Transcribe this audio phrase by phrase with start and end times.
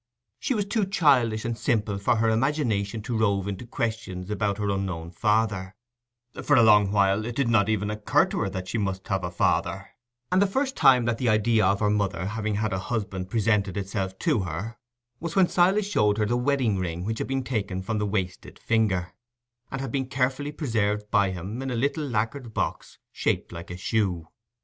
[0.39, 4.71] She was too childish and simple for her imagination to rove into questions about her
[4.71, 5.75] unknown father;
[6.41, 9.21] for a long while it did not even occur to her that she must have
[9.21, 9.89] had a father;
[10.31, 13.77] and the first time that the idea of her mother having had a husband presented
[13.77, 14.79] itself to her,
[15.19, 18.57] was when Silas showed her the wedding ring which had been taken from the wasted
[18.57, 19.13] finger,
[19.69, 23.77] and had been carefully preserved by him in a little lackered box shaped like a
[23.77, 24.27] shoe.